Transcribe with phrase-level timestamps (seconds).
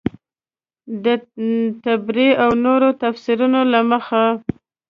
[1.03, 1.05] د
[1.83, 4.25] طبري او نورو تفیسیرونو له مخې.